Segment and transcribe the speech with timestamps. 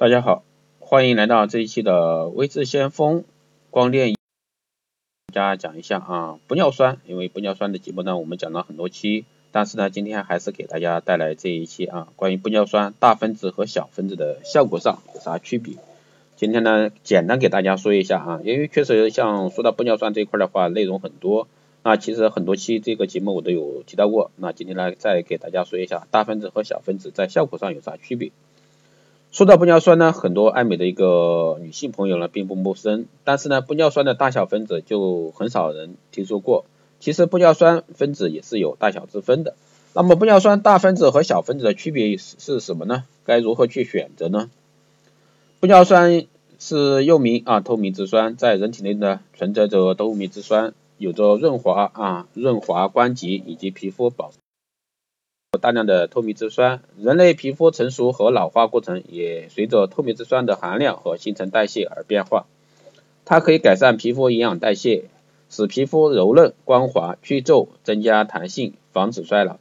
[0.00, 0.44] 大家好，
[0.78, 3.24] 欢迎来到这一期的微智先锋
[3.68, 4.14] 光电，
[5.34, 15.74] 大家讲一下啊，玻尿酸，因为玻尿酸的节目呢，我们讲了很多期，但是呢，今天还是给大家带来这一期啊，关于玻尿酸大分子和小分子的效果上有啥区别？
[16.36, 21.48] 今天呢，简单给大家说一下啊，因为确实像说到玻尿酸这一块的话，内容很多，
[21.82, 28.30] 那其实很多期这个节目我都有提到过，那今天呢，再给大家说一下大分子和小分子在效果上有啥区别。
[29.30, 36.64] 说到玻尿酸呢，很多爱美的一个女性朋友呢并不陌生，但是呢，玻尿酸的大小分子就很少人听说过。
[36.98, 39.54] 其实玻尿酸分子也是有大小之分的。
[39.94, 43.04] 那么玻尿酸大分子和小分子的区别是什么呢？
[43.24, 44.50] 该如何去选择呢？
[45.60, 46.24] 玻尿酸
[46.58, 54.32] 是又名啊透明质酸，在人体内呢存在着透明质酸，有着润滑啊润滑关节以及皮肤保。
[55.56, 62.44] 大量的透明质酸，人类皮肤成熟和老化过程也随着透明质酸的含量和新陈代谢而变化。
[63.24, 65.04] 它可以改善皮肤营养代谢，
[65.48, 69.56] 使皮肤柔嫩光滑、去皱、增加弹性、防止衰老。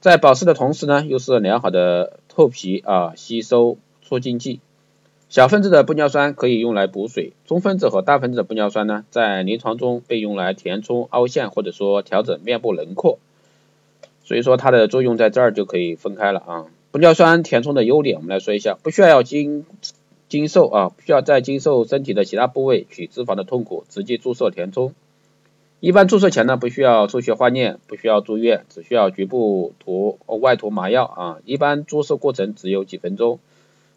[0.00, 4.58] 在保湿的同时呢，又是良好的透皮啊吸收促进剂。
[5.28, 13.20] 小分子的玻尿酸可以用来补水，中分子和大分子的玻尿酸呢，在临床中被用来填充凹陷或者说调整面部轮廓。
[14.28, 16.66] 所以说它的作用在这儿就可以分开了啊。
[16.92, 19.64] 玻尿酸填充的优点，我们来说一下，不需要经
[20.28, 24.92] 经受啊，不需要再经受身体的其他部位取脂肪的痛苦，直接注射填充。
[25.80, 31.38] 一般注射前呢，不需要抽血化验，不需要住院，只需要局部涂外涂麻药啊。
[31.46, 33.38] 一般注射过程只有几分钟，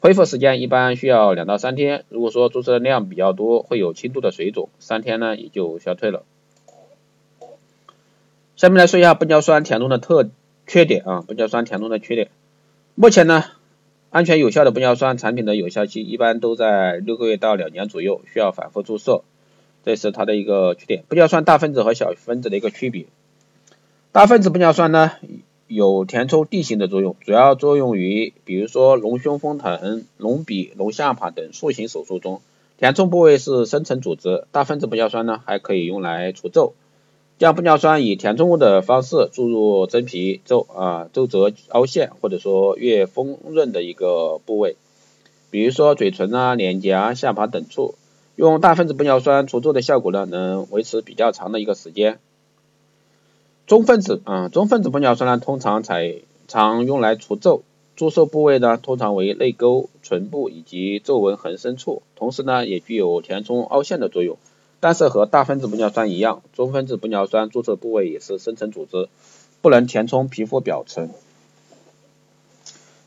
[0.00, 2.04] 恢复时间一般需要两到三天。
[2.08, 6.24] 如果说注射量比较多，会有轻度的水肿，三天呢也就消退了。
[8.56, 10.30] 下面来说一下玻尿酸填充的特
[10.66, 12.30] 缺点啊，玻尿酸填充的缺点。
[12.94, 13.44] 目前呢，
[14.08, 19.24] 安全有效的玻尿酸产品的有效期一般都在六个月到两年左右，需要反复注射，
[19.84, 21.04] 这是它的一个缺点。
[21.06, 23.04] 玻尿酸大分子和小分子的一个区别，
[24.10, 25.12] 大分子玻尿酸呢
[25.66, 32.40] 有填充地形的作用，主要作用于比如说隆胸丰臀、隆鼻、隆下巴等塑形手术中，
[32.78, 34.46] 填充部位是深层组织。
[34.50, 36.72] 大分子玻尿酸呢还可以用来除皱。
[37.38, 44.76] 将玻尿酸以填充物的方式注入真皮皱啊皱褶凹陷或者说越丰润的一个部位，
[45.50, 47.94] 比如说嘴唇啊、脸颊、下巴等处，
[48.36, 52.18] 用大分子玻尿酸除皱的效果呢能维持比较长的一个时间。
[53.66, 56.14] 中分子啊中分子玻尿酸呢通常采
[56.48, 57.64] 常用来除皱，
[57.96, 64.38] 注射部位呢通常为泪沟、唇部以及皱纹横深处，同时呢也具有填充凹陷的作用。
[64.86, 69.08] 但是和大分子玻尿酸一样，中分子玻尿酸注射部位也是深层组织，
[69.60, 71.10] 不能填充皮肤表层。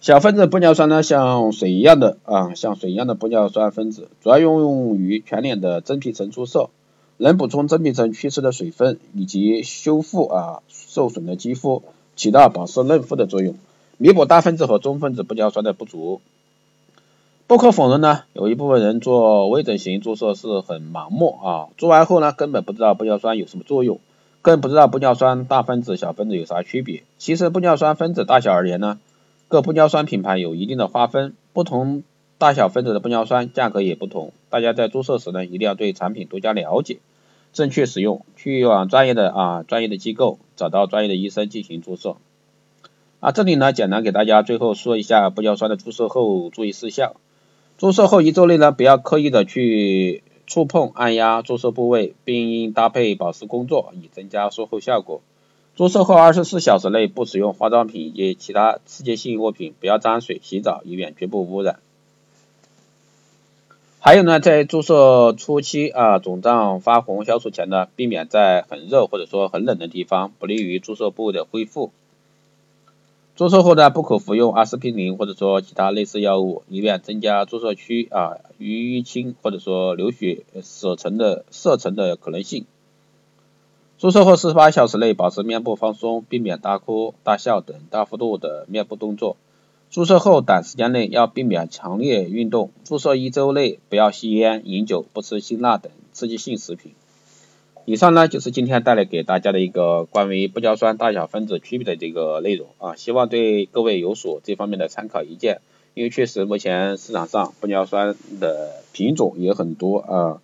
[0.00, 6.68] 小分子玻尿酸呢，像水一样的啊，像水一样的玻尿酸分子，主要用于全脸的真皮层注射，
[7.16, 11.84] 能补充真皮层缺失的水分，以及修复啊受损的肌肤，
[12.16, 13.54] 起到保湿嫩肤的作用，
[13.98, 16.20] 弥补大分子和中分子玻尿酸的不足。
[17.48, 24.00] 不可否认呢，有一部分人做微整形注射是很盲目啊，做完后呢根本不知道玻尿酸有什么作用，
[24.42, 27.04] 更不知道玻尿酸大分子、小分子有啥区别。
[27.16, 29.00] 其实玻尿酸分子大小而言呢，
[29.48, 32.02] 各玻尿酸品牌有一定的划分，不同
[32.36, 34.32] 大小分子的玻尿酸价格也不同。
[34.50, 36.98] 大家在注射时呢，一定要对产品多加了解，
[37.54, 42.16] 正确使用，去往专业的啊专业的机构找到专业的医生进行注射。
[43.20, 47.14] 啊，这里呢简单给大家最后说一下玻尿酸的注射后注意事项。
[47.78, 55.22] 注射后一周内呢，不要刻意的去触碰、按压注射部位，并应搭配保湿工作以增加术后效果。
[55.76, 61.78] 注射后二十四小时内不使用化妆品以及其他刺激性物品，不要沾水洗澡，以免局部污染。
[64.00, 71.92] 还有呢，在注射初期啊，肿胀发红消除前呢，避免在很热或者说很冷的地方，不利于注射部位的恢复。
[73.38, 82.66] 注射后呢，不可服用阿司匹林或者说其他类似药物，以免增加注射区啊淤青或者说流血、色沉的色沉的可能性。
[83.96, 89.36] 注射后四十八小时内保持面部放松，避免大哭大笑等大幅度的面部动作。
[89.88, 92.72] 注射后短时间内要避免强烈运动。
[92.82, 96.90] 注射一周内不要吸烟、饮酒、不吃辛辣等刺激性食品。
[97.88, 105.62] 以上呢就是今天带来给大家的一个关于玻尿酸大小分子区别的这个内容啊，希望对各位有所这方面的参考意见。
[105.94, 110.42] 因为确实目前市场上玻尿酸的品种也很多啊，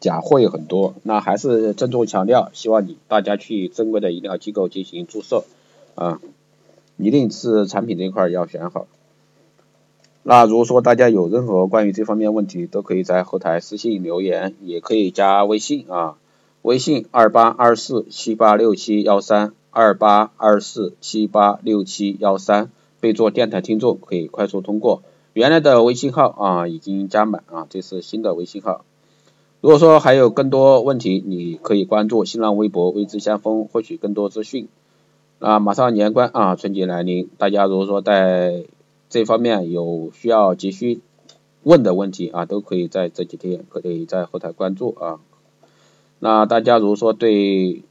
[0.00, 5.44] 假货也很多，那还是郑重强调，希望你大家去正规的医疗机构进行注射
[5.94, 6.20] 啊，
[6.98, 8.86] 一定是产品这一块要选好。
[10.24, 16.18] 那如果说大家有任何关于这方面问题，都可以在后台私信留言，也可以加微信啊，
[16.62, 22.70] 微信二八二四七八六七幺三二八二四七八六七幺三，
[23.00, 25.02] 备注电台听众可以快速通过。
[25.32, 28.84] 原来的微信号啊已经加满啊，这是新的微信号。
[29.60, 34.68] 如果说还有更多问题，你可以关注新浪微博“微知先锋”获取更多资讯。
[35.40, 38.66] 啊，马上年关啊，春节来临，大家如果说在
[39.10, 41.00] 这方面有需要急需
[41.64, 45.18] 问的问题啊，都可以在这几天可以在后台关注啊。
[46.24, 47.82] 那大家如果说对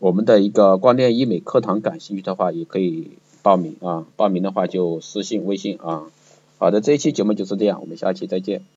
[0.00, 4.04] 我们的一个光电医美课堂感兴趣的话，也可以报名啊。
[4.16, 6.10] 报名的话就私信微信啊。
[6.58, 8.64] 好的，这一期节目就是这样，我们下期再见。